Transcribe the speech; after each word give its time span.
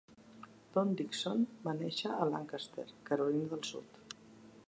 Don 0.77 0.93
Dixon 1.01 1.43
va 1.67 1.75
néixer 1.81 2.15
a 2.23 2.27
Lancaster, 2.31 2.87
Carolina 3.11 3.51
del 3.55 3.65
Sud. 3.73 4.01